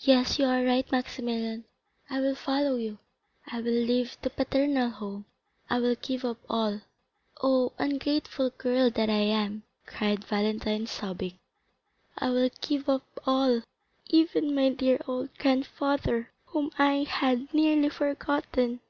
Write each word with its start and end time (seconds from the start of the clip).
Yes, 0.00 0.38
you 0.38 0.46
are 0.46 0.64
right, 0.64 0.90
Maximilian, 0.90 1.66
I 2.08 2.18
will 2.20 2.34
follow 2.34 2.76
you. 2.76 2.96
I 3.46 3.58
will 3.60 3.74
leave 3.74 4.16
the 4.22 4.30
paternal 4.30 4.88
home, 4.88 5.26
I 5.68 5.80
will 5.80 5.96
give 5.96 6.24
up 6.24 6.38
all. 6.48 6.80
Oh, 7.42 7.74
ungrateful 7.78 8.48
girl 8.56 8.88
that 8.88 9.10
I 9.10 9.20
am," 9.20 9.64
cried 9.84 10.24
Valentine, 10.24 10.86
sobbing, 10.86 11.38
"I 12.16 12.30
will 12.30 12.48
give 12.62 12.88
up 12.88 13.04
all, 13.26 13.60
even 14.06 14.54
my 14.54 14.70
dear 14.70 14.98
old 15.06 15.36
grandfather, 15.36 16.32
whom 16.46 16.70
I 16.78 17.04
had 17.06 17.52
nearly 17.52 17.90
forgotten." 17.90 18.80